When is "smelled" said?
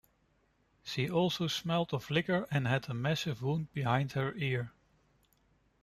1.45-1.93